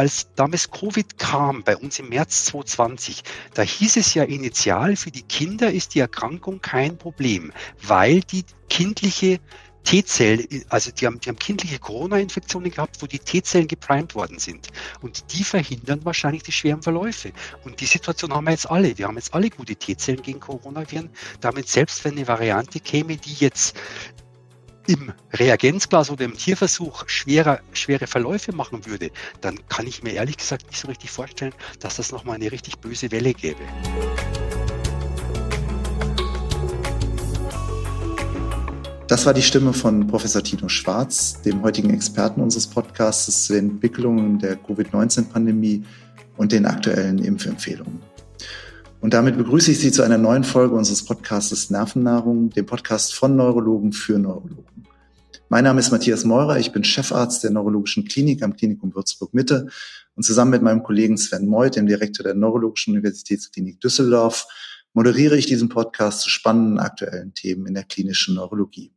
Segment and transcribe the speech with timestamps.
[0.00, 5.10] als damals Covid kam, bei uns im März 2020, da hieß es ja initial, für
[5.10, 9.40] die Kinder ist die Erkrankung kein Problem, weil die kindliche
[9.84, 14.68] T-Zellen, also die haben, die haben kindliche Corona-Infektionen gehabt, wo die T-Zellen geprimed worden sind.
[15.02, 17.32] Und die verhindern wahrscheinlich die schweren Verläufe.
[17.64, 18.96] Und die Situation haben wir jetzt alle.
[18.96, 21.10] Wir haben jetzt alle gute T-Zellen gegen Coronaviren.
[21.42, 23.76] Damit selbst wenn eine Variante käme, die jetzt
[24.90, 30.36] im Reagenzglas oder im Tierversuch schwerer, schwere Verläufe machen würde, dann kann ich mir ehrlich
[30.36, 33.60] gesagt nicht so richtig vorstellen, dass das nochmal eine richtig böse Welle gäbe.
[39.06, 43.70] Das war die Stimme von Professor Tino Schwarz, dem heutigen Experten unseres Podcasts zu den
[43.70, 45.84] Entwicklungen der Covid-19-Pandemie
[46.36, 48.00] und den aktuellen Impfempfehlungen.
[49.00, 53.34] Und damit begrüße ich Sie zu einer neuen Folge unseres Podcasts Nervennahrung, dem Podcast von
[53.34, 54.86] Neurologen für Neurologen.
[55.48, 59.68] Mein Name ist Matthias Meurer, ich bin Chefarzt der Neurologischen Klinik am Klinikum Würzburg Mitte
[60.16, 64.46] und zusammen mit meinem Kollegen Sven Meuth, dem Direktor der Neurologischen Universitätsklinik Düsseldorf,
[64.92, 68.92] moderiere ich diesen Podcast zu spannenden aktuellen Themen in der klinischen Neurologie.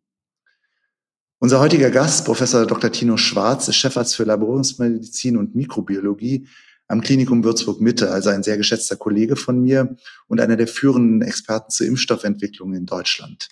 [1.39, 2.91] Unser heutiger Gast, Professor Dr.
[2.91, 6.45] Tino Schwarz, ist Chefarzt für Labormedizin und Mikrobiologie
[6.93, 9.95] am Klinikum Würzburg Mitte, also ein sehr geschätzter Kollege von mir
[10.27, 13.49] und einer der führenden Experten zur Impfstoffentwicklung in Deutschland.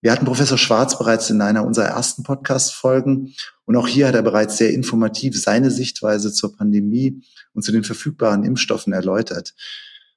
[0.00, 3.34] Wir hatten Professor Schwarz bereits in einer unserer ersten Podcast-Folgen
[3.66, 7.84] und auch hier hat er bereits sehr informativ seine Sichtweise zur Pandemie und zu den
[7.84, 9.54] verfügbaren Impfstoffen erläutert.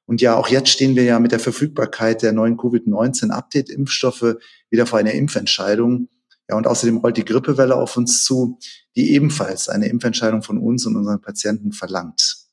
[0.05, 4.37] Und ja, auch jetzt stehen wir ja mit der Verfügbarkeit der neuen Covid-19-Update-Impfstoffe
[4.69, 6.07] wieder vor einer Impfentscheidung.
[6.49, 8.59] Ja, und außerdem rollt die Grippewelle auf uns zu,
[8.95, 12.44] die ebenfalls eine Impfentscheidung von uns und unseren Patienten verlangt.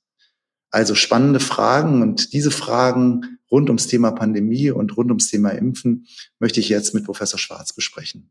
[0.72, 6.06] Also spannende Fragen und diese Fragen rund ums Thema Pandemie und rund ums Thema Impfen
[6.40, 8.30] möchte ich jetzt mit Professor Schwarz besprechen.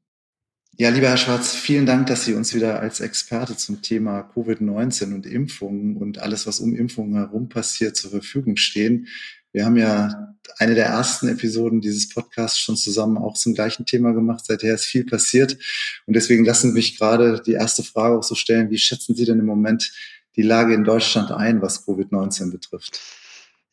[0.77, 5.13] Ja, lieber Herr Schwarz, vielen Dank, dass Sie uns wieder als Experte zum Thema Covid-19
[5.13, 9.07] und Impfungen und alles, was um Impfungen herum passiert, zur Verfügung stehen.
[9.51, 14.13] Wir haben ja eine der ersten Episoden dieses Podcasts schon zusammen auch zum gleichen Thema
[14.13, 14.45] gemacht.
[14.45, 15.57] Seither ist viel passiert.
[16.07, 18.71] Und deswegen lassen Sie mich gerade die erste Frage auch so stellen.
[18.71, 19.91] Wie schätzen Sie denn im Moment
[20.35, 22.99] die Lage in Deutschland ein, was Covid-19 betrifft?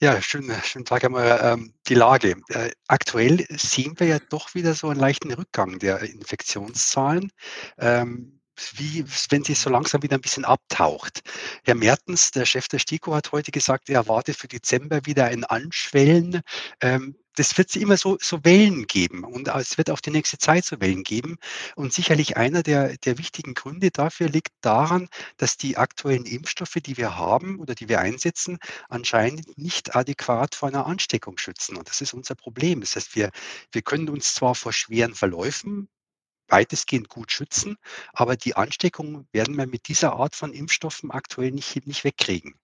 [0.00, 1.40] Ja, schönen, schönen Tag einmal.
[1.42, 2.36] Ähm, die Lage.
[2.50, 7.32] Äh, aktuell sehen wir ja doch wieder so einen leichten Rückgang der Infektionszahlen.
[7.78, 8.37] Ähm,
[8.74, 11.22] wie wenn sie so langsam wieder ein bisschen abtaucht.
[11.64, 15.44] Herr Mertens, der Chef der STIKO, hat heute gesagt, er erwartet für Dezember wieder ein
[15.44, 16.42] Anschwellen.
[16.80, 20.38] Ähm, das wird es immer so, so Wellen geben und es wird auch die nächste
[20.38, 21.36] Zeit so Wellen geben.
[21.76, 26.96] Und sicherlich einer der, der wichtigen Gründe dafür liegt daran, dass die aktuellen Impfstoffe, die
[26.96, 28.58] wir haben oder die wir einsetzen,
[28.88, 31.76] anscheinend nicht adäquat vor einer Ansteckung schützen.
[31.76, 32.80] Und das ist unser Problem.
[32.80, 33.30] Das heißt, wir,
[33.70, 35.88] wir können uns zwar vor schweren Verläufen
[36.48, 37.76] weitestgehend gut schützen.
[38.12, 42.54] Aber die Ansteckung werden wir mit dieser Art von Impfstoffen aktuell nicht, nicht wegkriegen.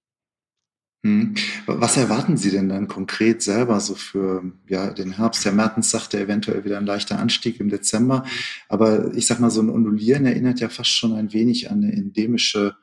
[1.04, 1.34] Hm.
[1.66, 5.44] Was erwarten Sie denn dann konkret selber so für ja, den Herbst?
[5.44, 8.24] Herr Mertens sagte eventuell wieder ein leichter Anstieg im Dezember.
[8.70, 11.92] Aber ich sag mal, so ein Ondulieren erinnert ja fast schon ein wenig an eine
[11.92, 12.76] endemische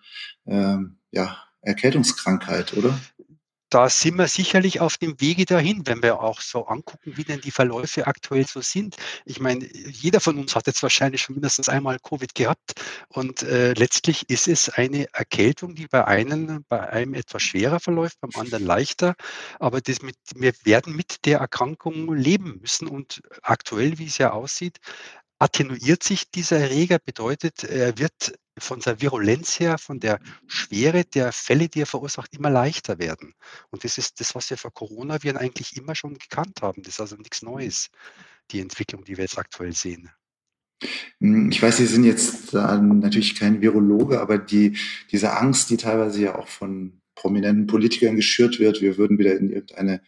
[0.46, 3.00] ähm, ja, Erkältungskrankheit, oder?
[3.72, 7.40] Da sind wir sicherlich auf dem Wege dahin, wenn wir auch so angucken, wie denn
[7.40, 8.98] die Verläufe aktuell so sind.
[9.26, 12.74] Ich meine, jeder von uns hat jetzt wahrscheinlich schon mindestens einmal Covid gehabt
[13.08, 18.20] und äh, letztlich ist es eine Erkältung, die bei einem, bei einem etwas schwerer verläuft,
[18.20, 19.16] beim anderen leichter.
[19.58, 24.32] Aber das mit, wir werden mit der Erkrankung leben müssen und aktuell, wie es ja
[24.32, 24.80] aussieht,
[25.42, 31.32] attenuiert sich dieser Erreger, bedeutet, er wird von der Virulenz her, von der Schwere der
[31.32, 33.34] Fälle, die er verursacht, immer leichter werden.
[33.72, 36.84] Und das ist das, was wir vor Coronaviren eigentlich immer schon gekannt haben.
[36.84, 37.90] Das ist also nichts Neues,
[38.52, 40.12] die Entwicklung, die wir jetzt aktuell sehen.
[41.20, 44.78] Hm, ich weiß, Sie sind jetzt natürlich kein Virologe, aber die,
[45.12, 49.50] diese Angst, die teilweise ja auch von prominenten Politikern geschürt wird, wir würden wieder in
[49.50, 50.04] irgendeine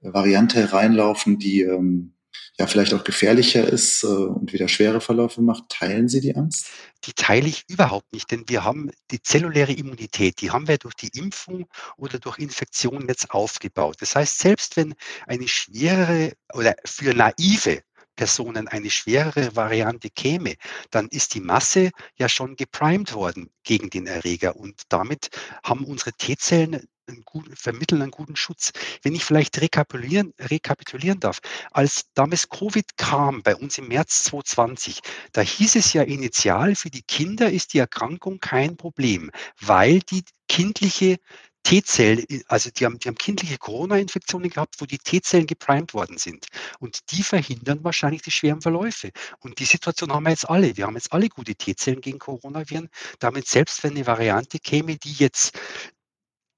[0.00, 2.14] Variante reinlaufen, die ähm,
[2.58, 5.68] ja vielleicht auch gefährlicher ist äh, und wieder schwere Verläufe macht.
[5.68, 6.68] Teilen Sie die Angst?
[7.04, 10.94] Die teile ich überhaupt nicht, denn wir haben die zelluläre Immunität, die haben wir durch
[10.94, 11.66] die Impfung
[11.96, 13.96] oder durch Infektion jetzt aufgebaut.
[14.00, 14.94] Das heißt, selbst wenn
[15.26, 17.82] eine schwerere oder für naive
[18.16, 20.54] Personen eine schwerere Variante käme,
[20.90, 25.30] dann ist die Masse ja schon geprimed worden gegen den Erreger und damit
[25.64, 28.72] haben unsere T-Zellen einen guten, vermitteln einen guten Schutz.
[29.02, 31.40] Wenn ich vielleicht rekapitulieren, rekapitulieren darf,
[31.70, 35.00] als damals Covid kam bei uns im März 2020,
[35.32, 39.30] da hieß es ja initial, für die Kinder ist die Erkrankung kein Problem,
[39.60, 41.18] weil die kindliche
[41.64, 46.46] T-Zellen, also die haben, die haben kindliche Corona-Infektionen gehabt, wo die T-Zellen geprimed worden sind.
[46.78, 49.12] Und die verhindern wahrscheinlich die schweren Verläufe.
[49.38, 50.76] Und die Situation haben wir jetzt alle.
[50.76, 52.90] Wir haben jetzt alle gute T-Zellen gegen Coronaviren.
[53.18, 55.58] Damit selbst wenn eine Variante käme, die jetzt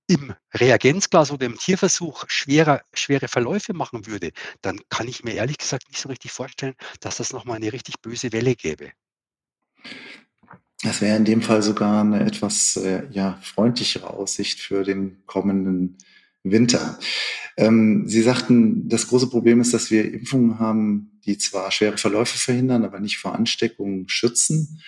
[0.06, 4.30] im Reagenzglas oder im Tierversuch schwerer, schwere Verläufe machen würde,
[4.62, 8.00] dann kann ich mir ehrlich gesagt nicht so richtig vorstellen, dass das nochmal eine richtig
[8.00, 8.92] böse Welle gäbe.
[10.82, 15.96] Das wäre in dem Fall sogar eine etwas äh, ja, freundlichere Aussicht für den kommenden
[16.44, 16.98] Winter.
[17.56, 22.38] Ähm, Sie sagten, das große Problem ist, dass wir Impfungen haben, die zwar schwere Verläufe
[22.38, 24.82] verhindern, aber nicht vor Ansteckungen schützen.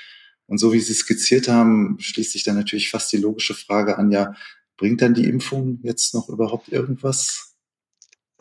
[0.47, 4.11] Und so wie Sie skizziert haben, schließt sich dann natürlich fast die logische Frage an,
[4.11, 4.35] ja,
[4.78, 7.54] bringt dann die Impfung jetzt noch überhaupt irgendwas?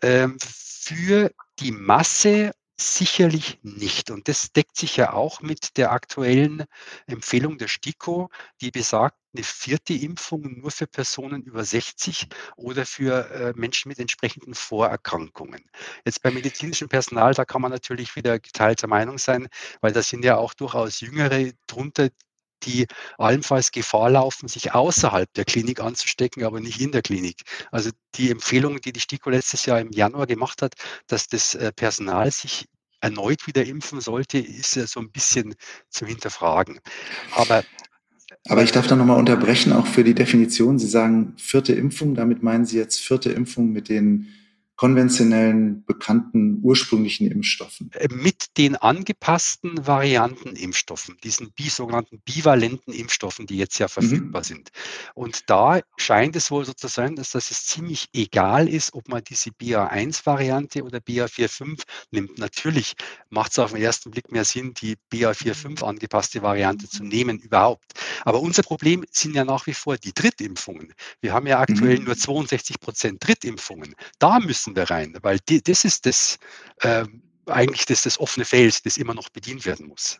[0.01, 4.11] Ähm, für die Masse Sicherlich nicht.
[4.11, 6.63] Und das deckt sich ja auch mit der aktuellen
[7.07, 8.29] Empfehlung der STIKO,
[8.61, 13.97] die besagt, eine vierte Impfung nur für Personen über 60 oder für äh, Menschen mit
[13.97, 15.63] entsprechenden Vorerkrankungen.
[16.05, 19.47] Jetzt beim medizinischen Personal, da kann man natürlich wieder geteilter Meinung sein,
[19.81, 22.09] weil da sind ja auch durchaus Jüngere drunter,
[22.63, 22.87] die
[23.17, 27.41] allenfalls Gefahr laufen, sich außerhalb der Klinik anzustecken, aber nicht in der Klinik.
[27.71, 30.73] Also die Empfehlung, die die STIKO letztes Jahr im Januar gemacht hat,
[31.07, 32.65] dass das äh, Personal sich
[32.99, 35.55] erneut wieder impfen sollte, ist ja so ein bisschen
[35.89, 36.79] zu hinterfragen.
[37.31, 37.63] Aber
[38.49, 40.79] aber ich darf da nochmal unterbrechen, auch für die Definition.
[40.79, 44.27] Sie sagen vierte Impfung, damit meinen Sie jetzt vierte Impfung mit den
[44.77, 47.89] konventionellen, bekannten, ursprünglichen Impfstoffen?
[47.93, 54.41] Äh, mit den angepassten Varianten Impfstoffen, diesen bi sogenannten bivalenten Impfstoffen, die jetzt ja verfügbar
[54.41, 54.45] mhm.
[54.45, 54.69] sind.
[55.15, 59.09] Und da scheint es wohl so zu sein, dass das es ziemlich egal ist, ob
[59.09, 62.37] man diese BA1-Variante oder BA45 nimmt.
[62.37, 62.93] Natürlich
[63.29, 67.93] macht es auf den ersten Blick mehr Sinn, die BA45 angepasste Variante zu nehmen überhaupt.
[68.23, 70.93] Aber unser Problem sind ja nach wie vor die Drittimpfungen.
[71.21, 72.05] Wir haben ja aktuell mhm.
[72.05, 73.95] nur 62 Prozent Drittimpfungen.
[74.19, 76.37] Da müssen müssen wir rein, weil die, das ist das
[76.81, 77.05] äh,
[77.45, 80.19] eigentlich das, das offene Feld, das immer noch bedient werden muss.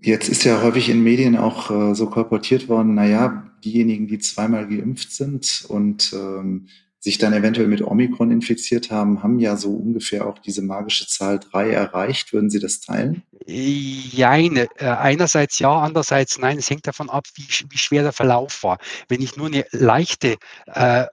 [0.00, 4.68] Jetzt ist ja häufig in Medien auch äh, so kolportiert worden, naja, diejenigen, die zweimal
[4.68, 6.68] geimpft sind und ähm,
[7.00, 11.38] sich dann eventuell mit Omikron infiziert haben, haben ja so ungefähr auch diese magische Zahl
[11.38, 12.32] 3 erreicht.
[12.32, 13.22] Würden Sie das teilen?
[13.46, 14.56] Jein.
[14.56, 16.58] Äh, einerseits ja, andererseits nein.
[16.58, 18.78] Es hängt davon ab, wie, wie schwer der Verlauf war.
[19.08, 20.36] Wenn ich nur eine leichte
[20.66, 21.06] äh,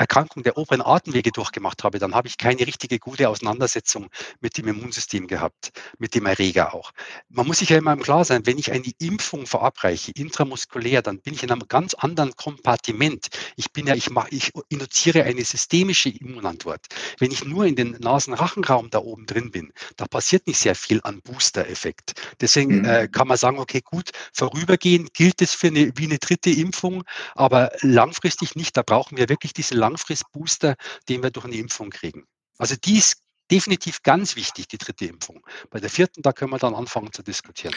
[0.00, 4.08] Erkrankung der oberen Atemwege durchgemacht habe, dann habe ich keine richtige gute Auseinandersetzung
[4.40, 6.92] mit dem Immunsystem gehabt, mit dem Erreger auch.
[7.28, 11.20] Man muss sich ja immer im Klar sein, wenn ich eine Impfung verabreiche, intramuskulär, dann
[11.20, 13.28] bin ich in einem ganz anderen Kompartiment.
[13.56, 16.86] Ich bin ja, ich mache, ich induziere eine systemische Immunantwort.
[17.18, 21.00] Wenn ich nur in den Nasenrachenraum da oben drin bin, da passiert nicht sehr viel
[21.02, 22.14] an Booster-Effekt.
[22.40, 22.84] Deswegen mhm.
[22.86, 27.04] äh, kann man sagen, okay, gut, vorübergehend gilt es für eine, wie eine dritte Impfung,
[27.34, 28.78] aber langfristig nicht.
[28.78, 30.76] Da brauchen wir wirklich diese Langfristbooster,
[31.08, 32.24] den wir durch eine Impfung kriegen.
[32.58, 33.16] Also die ist
[33.50, 35.42] definitiv ganz wichtig, die dritte Impfung.
[35.70, 37.74] Bei der vierten, da können wir dann anfangen zu diskutieren.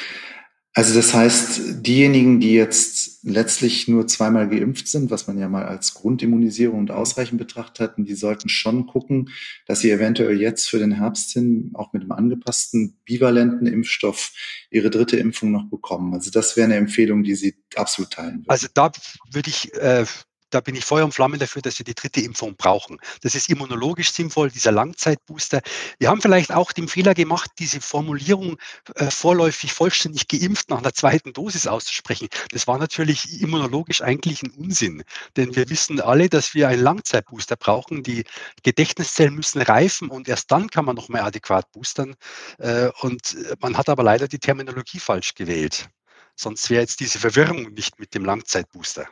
[0.76, 5.66] Also das heißt, diejenigen, die jetzt letztlich nur zweimal geimpft sind, was man ja mal
[5.66, 9.30] als Grundimmunisierung und ausreichend betrachtet hatten, die sollten schon gucken,
[9.68, 14.32] dass sie eventuell jetzt für den Herbst hin auch mit einem angepassten bivalenten Impfstoff
[14.72, 16.12] ihre dritte Impfung noch bekommen.
[16.16, 18.50] Also das wäre eine Empfehlung, die Sie absolut teilen würden.
[18.50, 18.92] Also da
[19.32, 20.06] würde ich äh,
[20.54, 23.00] da bin ich Feuer und Flamme dafür, dass wir die dritte Impfung brauchen.
[23.22, 25.62] Das ist immunologisch sinnvoll, dieser Langzeitbooster.
[26.00, 28.58] Wir haben vielleicht auch den Fehler gemacht, diese Formulierung
[28.96, 32.28] äh, vorläufig vollständig geimpft nach einer zweiten Dosis auszusprechen.
[32.52, 35.04] Das war natürlich immunologisch eigentlich ein Unsinn,
[35.36, 38.04] denn wir wissen alle, dass wir einen Langzeitbooster brauchen.
[38.04, 38.24] Die
[38.64, 42.16] Gedächtniszellen müssen reifen und erst dann kann man noch mal adäquat boostern.
[42.60, 45.90] Äh, und man hat aber leider die Terminologie falsch gewählt.
[46.36, 49.08] Sonst wäre jetzt diese Verwirrung nicht mit dem Langzeitbooster.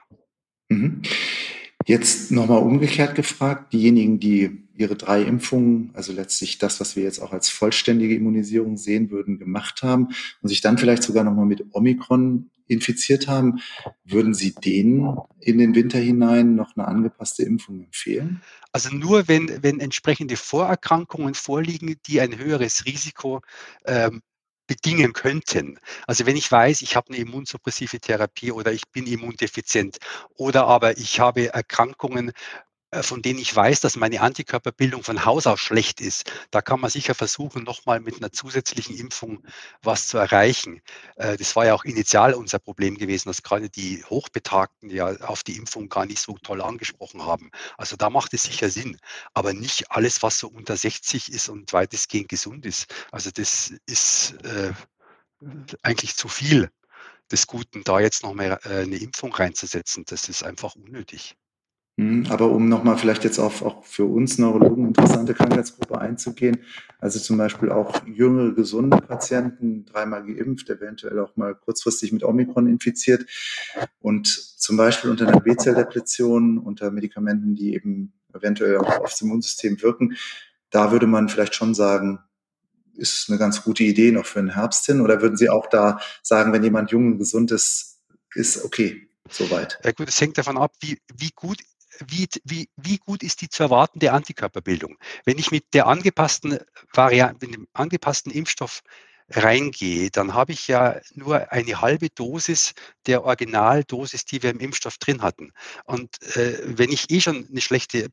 [0.72, 1.02] Mhm.
[1.86, 7.20] Jetzt nochmal umgekehrt gefragt, diejenigen, die ihre drei Impfungen, also letztlich das, was wir jetzt
[7.20, 10.10] auch als vollständige Immunisierung sehen würden, gemacht haben
[10.42, 13.60] und sich dann vielleicht sogar nochmal mit Omikron infiziert haben,
[14.06, 18.42] würden Sie denen in den Winter hinein noch eine angepasste Impfung empfehlen?
[18.72, 23.42] Also nur wenn, wenn entsprechende Vorerkrankungen vorliegen, die ein höheres Risiko
[23.86, 24.22] ähm,
[24.72, 25.80] bedingen könnten.
[26.08, 29.98] Also wenn ich weiß, ich habe eine immunsuppressive Therapie oder ich bin immundefizient
[30.36, 32.32] oder aber ich habe Erkrankungen,
[32.94, 36.90] von denen ich weiß, dass meine Antikörperbildung von Haus aus schlecht ist, da kann man
[36.90, 39.44] sicher versuchen, nochmal mit einer zusätzlichen Impfung
[39.82, 40.82] was zu erreichen.
[41.16, 45.44] Äh, das war ja auch initial unser Problem gewesen, dass gerade die Hochbetagten ja auf
[45.44, 47.52] die Impfung gar nicht so toll angesprochen haben.
[47.78, 48.98] Also da macht es sicher Sinn,
[49.34, 52.94] aber nicht alles, was so unter 60 ist und weitestgehend gesund ist.
[53.12, 54.74] Also das ist äh,
[55.82, 56.70] eigentlich zu viel
[57.32, 60.04] des Guten, da jetzt noch mal äh, eine Impfung reinzusetzen.
[60.08, 61.36] Das ist einfach unnötig.
[61.98, 66.60] Mhm, aber um nochmal vielleicht jetzt auf auch für uns Neurologen interessante Krankheitsgruppe einzugehen,
[67.00, 72.68] also zum Beispiel auch jüngere, gesunde Patienten, dreimal geimpft, eventuell auch mal kurzfristig mit Omikron
[72.68, 73.26] infiziert
[74.00, 80.16] und zum Beispiel unter einer B-Zelldepletion, unter Medikamenten, die eben eventuell auch aufs Immunsystem wirken,
[80.70, 82.20] da würde man vielleicht schon sagen,
[82.96, 85.02] ist eine ganz gute Idee noch für den Herbst hin?
[85.02, 88.00] Oder würden Sie auch da sagen, wenn jemand jung und gesund ist,
[88.36, 89.80] ist okay, soweit?
[89.84, 91.58] Ja gut, es hängt davon ab, wie, wie gut
[92.08, 94.98] wie, wie, wie gut ist die zu erwartende Antikörperbildung?
[95.26, 96.60] Wenn ich mit der angepassten
[96.94, 98.82] Variante, mit dem angepassten Impfstoff
[99.30, 102.74] reingehe, dann habe ich ja nur eine halbe Dosis
[103.06, 105.52] der Originaldosis, die wir im Impfstoff drin hatten.
[105.86, 108.08] Und äh, wenn ich eh schon eine schlechte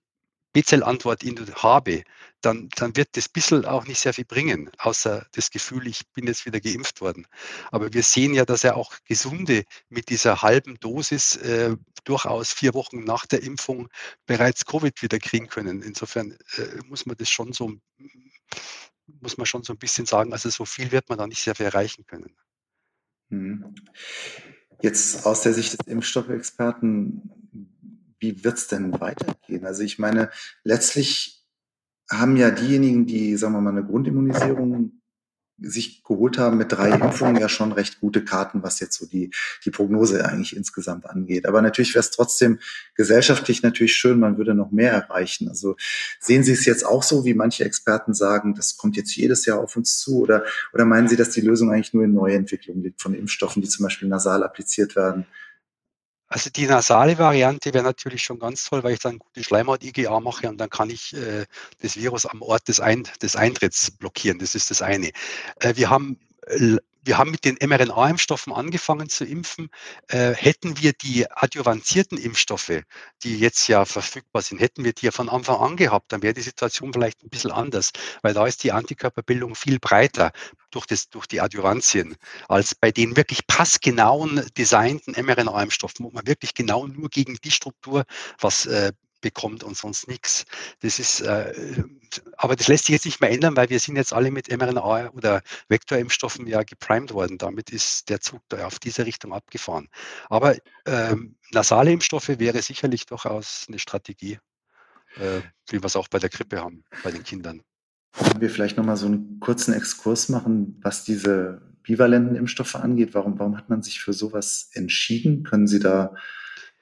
[0.52, 1.22] B-Zell-Antwort
[1.62, 2.04] habe,
[2.40, 6.26] dann, dann wird das bisschen auch nicht sehr viel bringen, außer das Gefühl, ich bin
[6.26, 7.26] jetzt wieder geimpft worden.
[7.70, 12.74] Aber wir sehen ja, dass ja auch Gesunde mit dieser halben Dosis äh, durchaus vier
[12.74, 13.88] Wochen nach der Impfung
[14.26, 15.82] bereits Covid wieder kriegen können.
[15.82, 17.74] Insofern äh, muss man das schon so,
[19.20, 21.54] muss man schon so ein bisschen sagen, also so viel wird man da nicht sehr
[21.54, 22.34] viel erreichen können.
[23.30, 23.74] Hm.
[24.80, 27.30] Jetzt aus der Sicht des Impfstoffexperten,
[28.18, 29.64] wie wird es denn weitergehen?
[29.64, 30.30] Also ich meine,
[30.64, 31.44] letztlich
[32.10, 34.98] haben ja diejenigen, die, sagen wir mal, eine Grundimmunisierung
[35.60, 39.30] sich geholt haben mit drei Impfungen ja schon recht gute Karten, was jetzt so die,
[39.64, 41.46] die Prognose eigentlich insgesamt angeht.
[41.46, 42.60] Aber natürlich wäre es trotzdem
[42.94, 45.48] gesellschaftlich natürlich schön, man würde noch mehr erreichen.
[45.48, 45.76] Also
[46.20, 49.58] sehen Sie es jetzt auch so, wie manche Experten sagen, das kommt jetzt jedes Jahr
[49.58, 50.20] auf uns zu?
[50.20, 53.68] Oder, oder meinen Sie, dass die Lösung eigentlich nur in Neuentwicklung liegt von Impfstoffen, die
[53.68, 55.26] zum Beispiel nasal appliziert werden?
[56.28, 60.48] Also die nasale Variante wäre natürlich schon ganz toll, weil ich dann gute Schleimhaut-IgA mache
[60.48, 61.46] und dann kann ich äh,
[61.80, 64.38] das Virus am Ort des, Ein des Eintritts blockieren.
[64.38, 65.10] Das ist das eine.
[65.60, 66.18] Äh, wir haben
[67.08, 69.70] wir haben mit den mRNA-Impfstoffen angefangen zu impfen.
[70.08, 72.82] Äh, hätten wir die adjuvantierten Impfstoffe,
[73.22, 76.34] die jetzt ja verfügbar sind, hätten wir die ja von Anfang an gehabt, dann wäre
[76.34, 80.32] die Situation vielleicht ein bisschen anders, weil da ist die Antikörperbildung viel breiter
[80.70, 82.14] durch, das, durch die Adjuvantien
[82.46, 88.04] als bei den wirklich passgenauen designten mRNA-Impfstoffen, wo man wirklich genau nur gegen die Struktur
[88.38, 90.44] was äh, bekommt und sonst nichts.
[90.80, 91.52] Das ist, äh,
[92.36, 95.10] aber das lässt sich jetzt nicht mehr ändern, weil wir sind jetzt alle mit mRNA
[95.10, 97.38] oder Vektorimpfstoffen ja geprimed worden.
[97.38, 99.88] Damit ist der Zug da auf diese Richtung abgefahren.
[100.28, 100.56] Aber
[100.86, 104.38] ähm, nasale Impfstoffe wäre sicherlich durchaus eine Strategie,
[105.16, 107.62] äh, wie wir es auch bei der Grippe haben, bei den Kindern.
[108.12, 113.14] Können wir vielleicht nochmal so einen kurzen Exkurs machen, was diese bivalenten Impfstoffe angeht?
[113.14, 115.44] Warum, warum hat man sich für sowas entschieden?
[115.44, 116.14] Können Sie da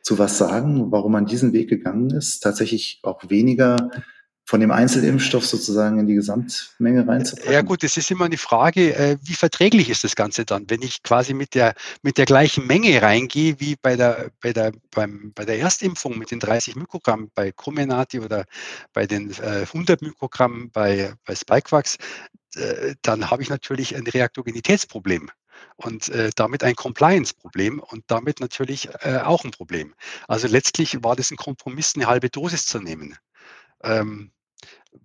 [0.06, 3.90] zu was sagen, warum man diesen Weg gegangen ist, tatsächlich auch weniger
[4.44, 7.52] von dem Einzelimpfstoff sozusagen in die Gesamtmenge reinzupacken?
[7.52, 10.82] Ja gut, es ist immer eine Frage, äh, wie verträglich ist das Ganze dann, wenn
[10.82, 15.32] ich quasi mit der, mit der gleichen Menge reingehe wie bei der, bei, der, beim,
[15.34, 18.44] bei der Erstimpfung mit den 30 Mikrogramm bei Comirnaty oder
[18.92, 21.96] bei den 100 äh, Mikrogramm bei, bei Spikevax,
[22.54, 25.30] äh, dann habe ich natürlich ein Reaktogenitätsproblem
[25.76, 29.94] und äh, damit ein Compliance-Problem und damit natürlich äh, auch ein Problem.
[30.28, 33.16] Also letztlich war das ein Kompromiss, eine halbe Dosis zu nehmen.
[33.82, 34.32] Ähm,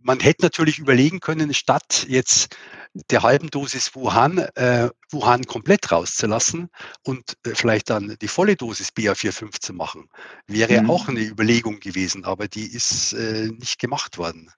[0.01, 2.55] man hätte natürlich überlegen können, statt jetzt
[2.93, 6.69] der halben Dosis Wuhan, äh, Wuhan komplett rauszulassen
[7.03, 10.09] und äh, vielleicht dann die volle Dosis BA45 zu machen,
[10.47, 10.89] wäre mhm.
[10.89, 14.51] auch eine Überlegung gewesen, aber die ist äh, nicht gemacht worden.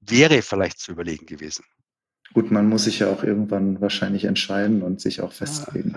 [0.00, 1.64] Wäre vielleicht zu überlegen gewesen.
[2.34, 5.94] Gut, man muss sich ja auch irgendwann wahrscheinlich entscheiden und sich auch festlegen.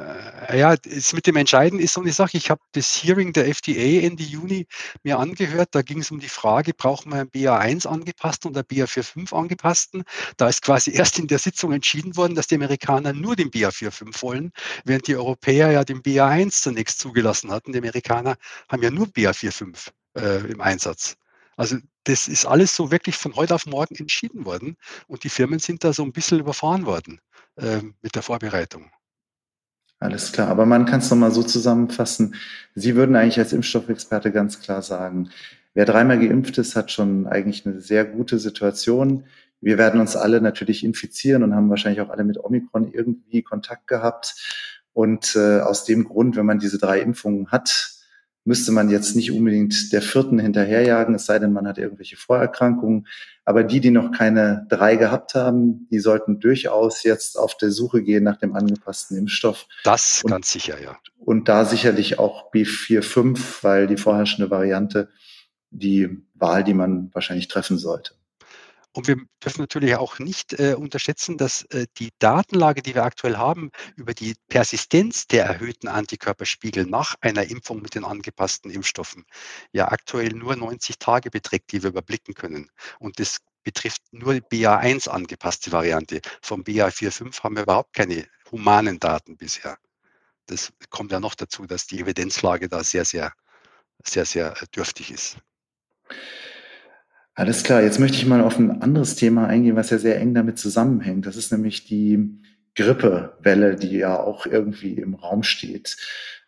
[0.50, 2.36] Äh, ja, das mit dem Entscheiden ist so eine Sache.
[2.36, 4.68] Ich habe das Hearing der FDA Ende Juni
[5.04, 5.70] mir angehört.
[5.72, 10.04] Da ging es um die Frage, brauchen wir einen BA1 angepassten oder BA45 angepassten?
[10.36, 14.22] Da ist quasi erst in der Sitzung entschieden worden, dass die Amerikaner nur den BA45
[14.22, 14.52] wollen,
[14.84, 17.72] während die Europäer ja den BA1 zunächst zugelassen hatten.
[17.72, 18.36] Die Amerikaner
[18.68, 21.16] haben ja nur BA45 äh, im Einsatz.
[21.56, 25.60] Also das ist alles so wirklich von heute auf morgen entschieden worden und die Firmen
[25.60, 27.20] sind da so ein bisschen überfahren worden
[27.58, 28.92] äh, mit der Vorbereitung.
[30.00, 32.36] Alles klar, aber man kann es nochmal so zusammenfassen.
[32.76, 35.30] Sie würden eigentlich als Impfstoffexperte ganz klar sagen,
[35.74, 39.26] wer dreimal geimpft ist, hat schon eigentlich eine sehr gute Situation.
[39.62, 43.88] Wir werden uns alle natürlich infizieren und haben wahrscheinlich auch alle mit Omikron irgendwie Kontakt
[43.88, 44.36] gehabt.
[44.94, 47.95] Und äh, aus dem Grund, wenn man diese drei Impfungen hat,
[48.46, 53.08] müsste man jetzt nicht unbedingt der vierten hinterherjagen, es sei denn, man hat irgendwelche Vorerkrankungen.
[53.44, 58.04] Aber die, die noch keine drei gehabt haben, die sollten durchaus jetzt auf der Suche
[58.04, 59.68] gehen nach dem angepassten Impfstoff.
[59.84, 60.98] Das und, ganz sicher, ja.
[61.18, 65.10] Und da sicherlich auch B45, weil die vorherrschende Variante
[65.72, 68.14] die Wahl, die man wahrscheinlich treffen sollte.
[68.96, 73.36] Und wir dürfen natürlich auch nicht äh, unterschätzen, dass äh, die Datenlage, die wir aktuell
[73.36, 79.26] haben, über die Persistenz der erhöhten Antikörperspiegel nach einer Impfung mit den angepassten Impfstoffen
[79.74, 82.72] ja aktuell nur 90 Tage beträgt, die wir überblicken können.
[82.98, 86.22] Und das betrifft nur die BA1 angepasste Variante.
[86.42, 89.78] Vom BA4.5 haben wir überhaupt keine humanen Daten bisher.
[90.46, 93.34] Das kommt ja noch dazu, dass die Evidenzlage da sehr, sehr,
[94.06, 95.38] sehr, sehr äh, dürftig ist.
[97.38, 100.34] Alles klar, jetzt möchte ich mal auf ein anderes Thema eingehen, was ja sehr eng
[100.34, 101.26] damit zusammenhängt.
[101.26, 102.40] Das ist nämlich die
[102.76, 105.98] Grippewelle, die ja auch irgendwie im Raum steht.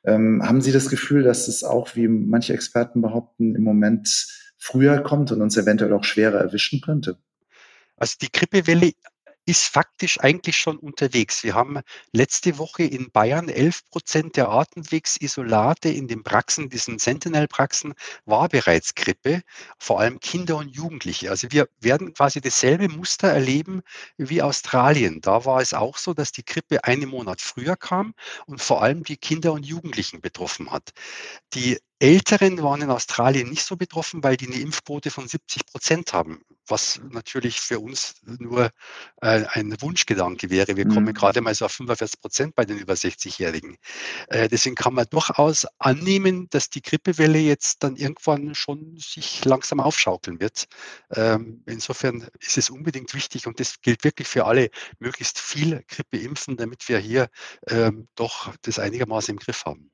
[0.06, 4.28] Ähm, haben Sie das Gefühl, dass es auch, wie manche Experten behaupten, im Moment
[4.58, 7.18] früher kommt und uns eventuell auch schwerer erwischen könnte?
[7.98, 8.94] Also die Grippewelle
[9.48, 11.42] ist faktisch eigentlich schon unterwegs.
[11.42, 11.80] Wir haben
[12.12, 17.94] letzte Woche in Bayern 11 Prozent der Atemwegsisolate in den Praxen, diesen Sentinel-Praxen,
[18.26, 19.42] war bereits Grippe,
[19.80, 21.30] vor allem Kinder und Jugendliche.
[21.30, 23.84] Also wir werden quasi dasselbe Muster erleben
[24.18, 25.22] wie Australien.
[25.22, 28.14] Da war es auch so, dass die Grippe einen Monat früher kam
[28.48, 30.92] und vor allem die Kinder und Jugendlichen betroffen hat.
[31.54, 36.14] Die Älteren waren in Australien nicht so betroffen, weil die eine Impfquote von 70 Prozent
[36.14, 38.70] haben, was natürlich für uns nur
[39.22, 40.78] äh, ein Wunschgedanke wäre.
[40.78, 41.14] Wir kommen mhm.
[41.14, 43.78] gerade mal so auf 45 Prozent bei den über 60-Jährigen.
[44.28, 49.80] Äh, deswegen kann man durchaus annehmen, dass die Grippewelle jetzt dann irgendwann schon sich langsam
[49.80, 50.68] aufschaukeln wird.
[51.16, 56.20] Ähm, insofern ist es unbedingt wichtig und das gilt wirklich für alle, möglichst viel Grippe
[56.20, 57.30] impfen, damit wir hier
[57.68, 59.90] ähm, doch das einigermaßen im Griff haben.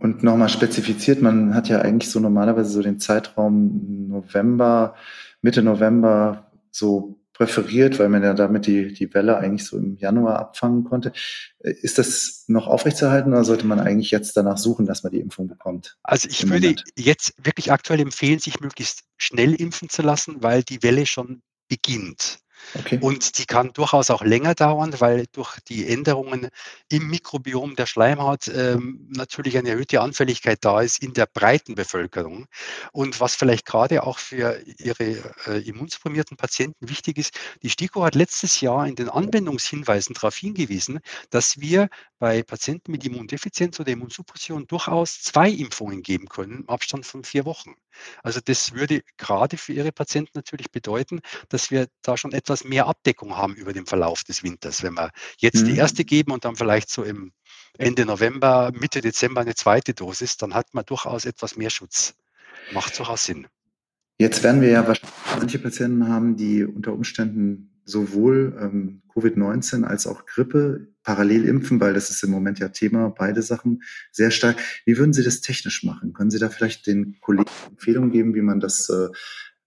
[0.00, 4.94] Und nochmal spezifiziert, man hat ja eigentlich so normalerweise so den Zeitraum November,
[5.42, 10.38] Mitte November so präferiert, weil man ja damit die, die Welle eigentlich so im Januar
[10.38, 11.12] abfangen konnte.
[11.58, 15.48] Ist das noch aufrechtzuerhalten oder sollte man eigentlich jetzt danach suchen, dass man die Impfung
[15.48, 15.98] bekommt?
[16.02, 16.84] Also ich würde Moment?
[16.96, 22.40] jetzt wirklich aktuell empfehlen, sich möglichst schnell impfen zu lassen, weil die Welle schon beginnt.
[22.78, 22.98] Okay.
[23.00, 26.48] Und die kann durchaus auch länger dauern, weil durch die Änderungen
[26.88, 32.46] im Mikrobiom der Schleimhaut ähm, natürlich eine erhöhte Anfälligkeit da ist in der breiten Bevölkerung.
[32.92, 38.14] Und was vielleicht gerade auch für ihre äh, immunsupprimierten Patienten wichtig ist, die STIKO hat
[38.14, 41.00] letztes Jahr in den Anwendungshinweisen darauf hingewiesen,
[41.30, 41.88] dass wir
[42.18, 47.44] bei Patienten mit Immundefizienz oder Immunsuppression durchaus zwei Impfungen geben können im Abstand von vier
[47.44, 47.74] Wochen.
[48.22, 52.86] Also das würde gerade für Ihre Patienten natürlich bedeuten, dass wir da schon etwas mehr
[52.86, 54.82] Abdeckung haben über den Verlauf des Winters.
[54.82, 55.66] Wenn wir jetzt mhm.
[55.66, 57.32] die erste geben und dann vielleicht so im
[57.78, 62.14] Ende November, Mitte Dezember eine zweite Dosis, dann hat man durchaus etwas mehr Schutz.
[62.72, 63.46] Macht durchaus Sinn.
[64.18, 70.06] Jetzt werden wir ja wahrscheinlich manche Patienten haben, die unter Umständen sowohl ähm, Covid-19 als
[70.06, 74.58] auch Grippe parallel impfen, weil das ist im Moment ja Thema, beide Sachen sehr stark.
[74.84, 76.12] Wie würden Sie das technisch machen?
[76.12, 79.08] Können Sie da vielleicht den Kollegen Empfehlungen geben, wie man das äh,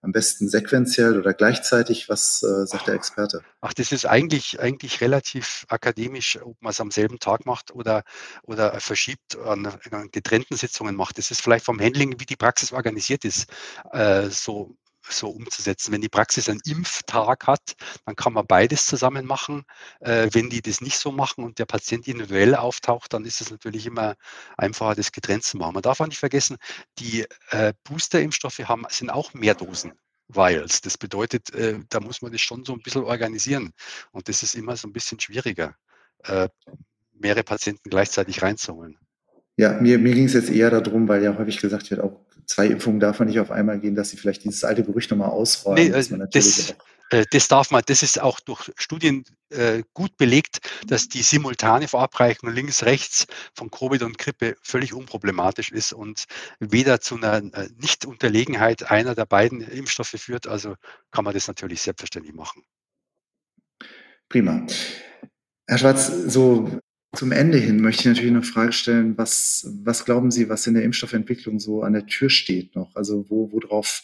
[0.01, 2.07] am besten sequenziell oder gleichzeitig?
[2.09, 3.41] Was äh, sagt der Experte?
[3.61, 8.03] Ach, das ist eigentlich, eigentlich relativ akademisch, ob man es am selben Tag macht oder,
[8.43, 11.17] oder verschiebt, an, an getrennten Sitzungen macht.
[11.17, 13.47] Das ist vielleicht vom Handling, wie die Praxis organisiert ist,
[13.91, 14.77] äh, so
[15.09, 15.91] so umzusetzen.
[15.91, 19.63] Wenn die Praxis einen Impftag hat, dann kann man beides zusammen machen.
[19.99, 23.51] Äh, wenn die das nicht so machen und der Patient individuell auftaucht, dann ist es
[23.51, 24.15] natürlich immer
[24.57, 25.73] einfacher, das getrennt zu machen.
[25.73, 26.57] Man darf auch nicht vergessen,
[26.99, 29.93] die äh, Booster-Impfstoffe haben, sind auch mehr Dosen.
[30.29, 30.81] Vials.
[30.81, 33.73] Das bedeutet, äh, da muss man das schon so ein bisschen organisieren.
[34.11, 35.75] Und das ist immer so ein bisschen schwieriger,
[36.23, 36.49] äh,
[37.13, 38.97] mehrere Patienten gleichzeitig reinzuholen.
[39.57, 42.67] Ja, mir, mir ging es jetzt eher darum, weil ja häufig gesagt wird, auch zwei
[42.67, 45.89] Impfungen darf man nicht auf einmal gehen, dass sie vielleicht dieses alte Gerücht nochmal ausräumen.
[45.89, 46.75] Nee, also das,
[47.11, 51.87] äh, das, darf man, das ist auch durch Studien äh, gut belegt, dass die simultane
[51.87, 56.25] Verabreichung links, rechts von Covid und Grippe völlig unproblematisch ist und
[56.59, 60.47] weder zu einer äh, Nichtunterlegenheit einer der beiden Impfstoffe führt.
[60.47, 60.75] Also
[61.11, 62.63] kann man das natürlich selbstverständlich machen.
[64.29, 64.65] Prima.
[65.67, 66.79] Herr Schwarz, so
[67.15, 70.73] zum Ende hin möchte ich natürlich noch Frage stellen, was, was glauben Sie, was in
[70.73, 72.95] der Impfstoffentwicklung so an der Tür steht noch?
[72.95, 74.01] Also wo, worauf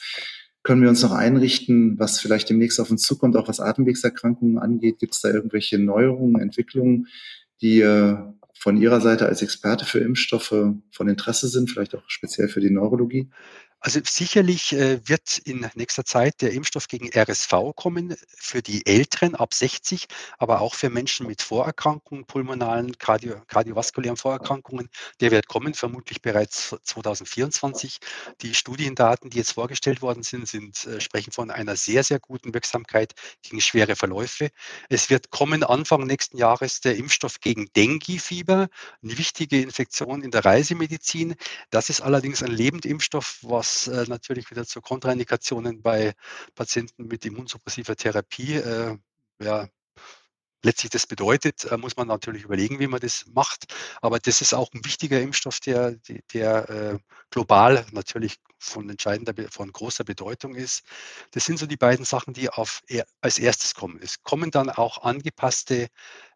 [0.61, 4.99] können wir uns noch einrichten, was vielleicht demnächst auf uns zukommt, auch was Atemwegserkrankungen angeht?
[4.99, 7.07] Gibt es da irgendwelche Neuerungen, Entwicklungen,
[7.61, 8.17] die äh,
[8.53, 12.69] von Ihrer Seite als Experte für Impfstoffe von Interesse sind, vielleicht auch speziell für die
[12.69, 13.29] Neurologie?
[13.81, 19.35] Also sicherlich äh, wird in nächster Zeit der Impfstoff gegen RSV kommen für die Älteren
[19.35, 24.89] ab 60, aber auch für Menschen mit Vorerkrankungen, pulmonalen, kardio, kardiovaskulären Vorerkrankungen.
[25.21, 27.99] Der wird kommen, vermutlich bereits 2024.
[28.41, 32.53] Die Studiendaten, die jetzt vorgestellt worden sind, sind äh, sprechen von einer sehr, sehr guten
[32.53, 33.13] Wirksamkeit
[33.43, 34.49] gegen schwere Verläufe.
[34.89, 38.67] Es wird kommen Anfang nächsten Jahres der Impfstoff gegen Dengue-Fieber,
[39.01, 41.35] eine wichtige Infektion in der Reisemedizin.
[41.69, 46.13] Das ist allerdings ein Lebendimpfstoff, was was äh, natürlich wieder zu Kontraindikationen bei
[46.55, 48.97] Patienten mit immunsuppressiver Therapie äh,
[49.41, 49.67] ja,
[50.63, 53.73] letztlich das bedeutet, äh, muss man natürlich überlegen, wie man das macht.
[54.01, 55.95] Aber das ist auch ein wichtiger Impfstoff, der,
[56.33, 60.83] der äh, global natürlich von entscheidender, von großer Bedeutung ist.
[61.31, 62.81] Das sind so die beiden Sachen, die auf,
[63.21, 63.99] als erstes kommen.
[64.01, 65.87] Es kommen dann auch angepasste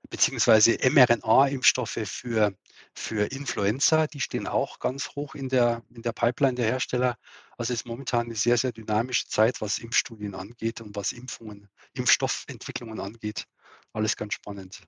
[0.10, 2.56] beziehungsweise mRNA-Impfstoffe für,
[2.94, 4.08] für Influenza.
[4.08, 7.16] Die stehen auch ganz hoch in der, in der Pipeline der Hersteller.
[7.58, 11.70] Also es ist momentan eine sehr, sehr dynamische Zeit, was Impfstudien angeht und was Impfungen,
[11.94, 13.46] Impfstoffentwicklungen angeht
[13.94, 14.82] alles ganz spannend.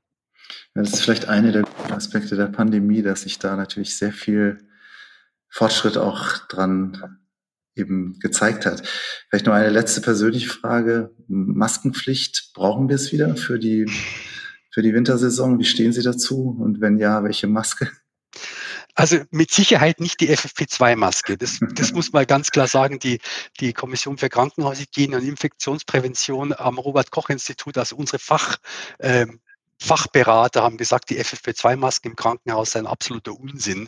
[0.76, 4.68] Ja, das ist vielleicht eine der Aspekte der Pandemie, dass sich da natürlich sehr viel
[5.50, 7.20] Fortschritt auch dran
[7.76, 8.88] eben gezeigt hat.
[9.30, 11.14] Vielleicht noch eine letzte persönliche Frage.
[11.28, 13.90] Maskenpflicht, brauchen wir es wieder für die,
[14.76, 15.58] für die Wintersaison?
[15.58, 16.54] Wie stehen Sie dazu?
[16.60, 17.90] Und wenn ja, welche Maske?
[18.94, 21.38] Also mit Sicherheit nicht die FFP2-Maske.
[21.38, 23.00] Das, das muss man ganz klar sagen.
[23.00, 23.22] Die,
[23.62, 28.58] die Kommission für Krankenhaushygiene und Infektionsprävention am Robert-Koch-Institut, also unsere Fach,
[29.00, 29.40] ähm,
[29.82, 33.88] Fachberater haben gesagt, die FFP2-Masken im Krankenhaus seien absoluter Unsinn.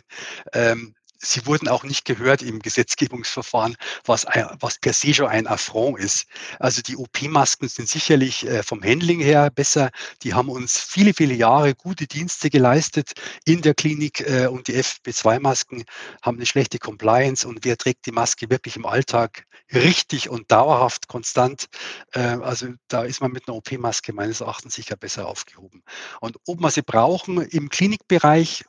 [0.54, 4.26] Ähm, sie wurden auch nicht gehört im Gesetzgebungsverfahren, was,
[4.60, 6.26] was per se schon ein Affront ist.
[6.58, 9.90] Also die OP-Masken sind sicherlich äh, vom Handling her besser.
[10.22, 13.12] Die haben uns viele, viele Jahre gute Dienste geleistet
[13.44, 15.84] in der Klinik äh, und die FP2-Masken
[16.22, 21.08] haben eine schlechte Compliance und wer trägt die Maske wirklich im Alltag richtig und dauerhaft
[21.08, 21.66] konstant?
[22.12, 25.82] Äh, also da ist man mit einer OP-Maske meines Erachtens sicher besser aufgehoben.
[26.20, 28.64] Und ob wir sie brauchen im Klinikbereich,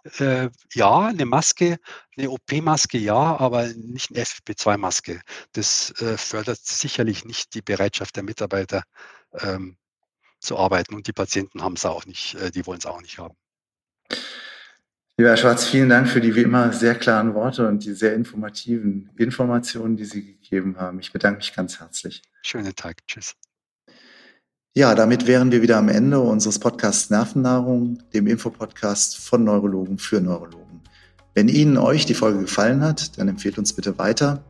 [0.73, 1.77] ja, eine Maske,
[2.19, 5.21] eine OP-Maske ja, aber nicht eine FFP2-Maske.
[5.53, 8.83] Das äh, fördert sicherlich nicht die Bereitschaft der Mitarbeiter
[9.33, 9.77] ähm,
[10.39, 13.17] zu arbeiten und die Patienten haben es auch nicht, äh, die wollen es auch nicht
[13.17, 13.35] haben.
[15.17, 18.13] Lieber Herr Schwarz, vielen Dank für die wie immer sehr klaren Worte und die sehr
[18.13, 20.99] informativen Informationen, die Sie gegeben haben.
[20.99, 22.21] Ich bedanke mich ganz herzlich.
[22.41, 23.05] Schönen Tag.
[23.05, 23.35] Tschüss.
[24.73, 30.21] Ja, damit wären wir wieder am Ende unseres Podcasts Nervennahrung, dem Infopodcast von Neurologen für
[30.21, 30.68] Neurologen.
[31.39, 34.43] Wenn Ihnen euch die Folge gefallen hat, dann empfehlt uns bitte weiter.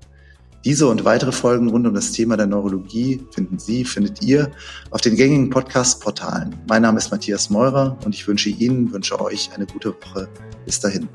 [0.66, 4.50] Diese und weitere Folgen rund um das Thema der Neurologie finden Sie, findet ihr
[4.90, 6.56] auf den gängigen Podcast-Portalen.
[6.68, 10.28] Mein Name ist Matthias Meurer und ich wünsche Ihnen, wünsche euch eine gute Woche.
[10.66, 11.08] Bis dahin.